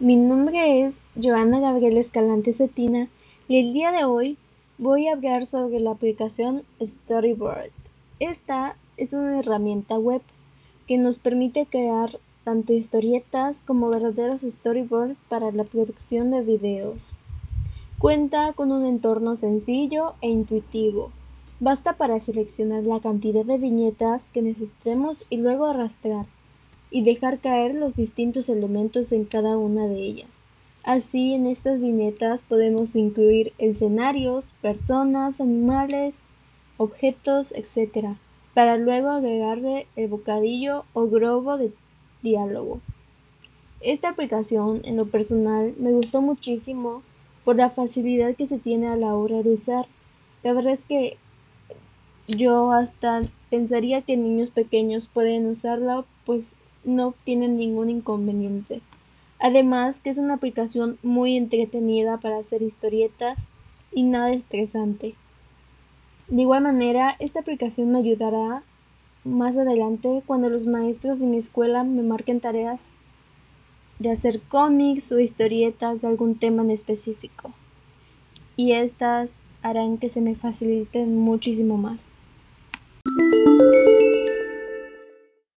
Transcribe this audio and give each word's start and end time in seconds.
Mi 0.00 0.16
nombre 0.16 0.86
es 0.86 0.94
Joana 1.22 1.60
Gabriela 1.60 2.00
Escalante 2.00 2.54
Cetina 2.54 3.08
y 3.46 3.60
el 3.60 3.74
día 3.74 3.92
de 3.92 4.06
hoy 4.06 4.38
voy 4.78 5.06
a 5.06 5.12
hablar 5.12 5.44
sobre 5.44 5.80
la 5.80 5.90
aplicación 5.90 6.62
Storyboard. 6.80 7.72
Esta 8.20 8.78
es 8.96 9.12
una 9.12 9.38
herramienta 9.38 9.98
web 9.98 10.22
que 10.86 10.96
nos 10.96 11.18
permite 11.18 11.66
crear 11.66 12.18
tanto 12.42 12.72
historietas 12.72 13.60
como 13.66 13.90
verdaderos 13.90 14.40
storyboards 14.40 15.18
para 15.28 15.52
la 15.52 15.64
producción 15.64 16.30
de 16.30 16.40
videos. 16.40 17.10
Cuenta 17.98 18.54
con 18.54 18.72
un 18.72 18.86
entorno 18.86 19.36
sencillo 19.36 20.14
e 20.22 20.30
intuitivo. 20.30 21.10
Basta 21.60 21.98
para 21.98 22.18
seleccionar 22.18 22.84
la 22.84 23.00
cantidad 23.00 23.44
de 23.44 23.58
viñetas 23.58 24.30
que 24.32 24.40
necesitemos 24.40 25.26
y 25.28 25.36
luego 25.36 25.66
arrastrar 25.66 26.24
y 26.90 27.02
dejar 27.02 27.38
caer 27.38 27.74
los 27.74 27.94
distintos 27.96 28.48
elementos 28.48 29.12
en 29.12 29.24
cada 29.24 29.56
una 29.56 29.86
de 29.86 30.02
ellas. 30.02 30.46
Así 30.82 31.34
en 31.34 31.46
estas 31.46 31.80
viñetas 31.80 32.42
podemos 32.42 32.94
incluir 32.94 33.52
escenarios, 33.58 34.46
personas, 34.62 35.40
animales, 35.40 36.20
objetos, 36.76 37.52
etc. 37.52 38.16
para 38.54 38.76
luego 38.76 39.10
agregarle 39.10 39.88
el 39.96 40.08
bocadillo 40.08 40.84
o 40.92 41.08
globo 41.08 41.58
de 41.58 41.72
diálogo. 42.22 42.80
Esta 43.80 44.10
aplicación 44.10 44.80
en 44.84 44.96
lo 44.96 45.06
personal 45.06 45.74
me 45.78 45.92
gustó 45.92 46.22
muchísimo 46.22 47.02
por 47.44 47.56
la 47.56 47.70
facilidad 47.70 48.34
que 48.34 48.46
se 48.46 48.58
tiene 48.58 48.88
a 48.88 48.96
la 48.96 49.14
hora 49.14 49.42
de 49.42 49.52
usar. 49.52 49.86
La 50.42 50.52
verdad 50.52 50.72
es 50.72 50.84
que 50.84 51.16
yo 52.28 52.72
hasta 52.72 53.22
pensaría 53.50 54.02
que 54.02 54.16
niños 54.16 54.50
pequeños 54.50 55.08
pueden 55.12 55.46
usarla 55.46 56.04
pues 56.24 56.54
no 56.86 57.14
tienen 57.24 57.58
ningún 57.58 57.90
inconveniente. 57.90 58.80
Además 59.38 60.00
que 60.00 60.08
es 60.08 60.16
una 60.16 60.34
aplicación 60.34 60.98
muy 61.02 61.36
entretenida 61.36 62.16
para 62.18 62.38
hacer 62.38 62.62
historietas 62.62 63.48
y 63.92 64.04
nada 64.04 64.32
estresante. 64.32 65.14
De 66.28 66.42
igual 66.42 66.62
manera, 66.62 67.16
esta 67.18 67.40
aplicación 67.40 67.92
me 67.92 67.98
ayudará 67.98 68.62
más 69.24 69.58
adelante 69.58 70.22
cuando 70.24 70.48
los 70.48 70.66
maestros 70.66 71.20
de 71.20 71.26
mi 71.26 71.36
escuela 71.36 71.84
me 71.84 72.02
marquen 72.02 72.40
tareas 72.40 72.86
de 73.98 74.10
hacer 74.10 74.40
cómics 74.42 75.10
o 75.12 75.18
historietas 75.18 76.02
de 76.02 76.08
algún 76.08 76.38
tema 76.38 76.62
en 76.62 76.70
específico. 76.70 77.52
Y 78.56 78.72
estas 78.72 79.32
harán 79.62 79.98
que 79.98 80.08
se 80.08 80.20
me 80.20 80.34
faciliten 80.34 81.18
muchísimo 81.18 81.76
más. 81.76 82.04